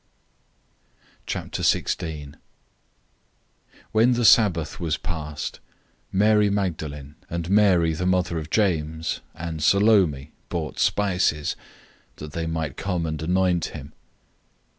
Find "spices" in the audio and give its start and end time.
10.79-11.55